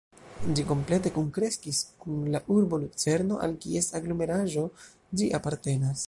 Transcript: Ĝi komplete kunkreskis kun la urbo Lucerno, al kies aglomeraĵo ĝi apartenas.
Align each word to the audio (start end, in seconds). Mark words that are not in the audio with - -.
Ĝi 0.59 0.63
komplete 0.69 1.09
kunkreskis 1.17 1.81
kun 2.05 2.23
la 2.35 2.41
urbo 2.55 2.79
Lucerno, 2.85 3.37
al 3.49 3.53
kies 3.65 3.91
aglomeraĵo 3.99 4.65
ĝi 5.21 5.29
apartenas. 5.41 5.99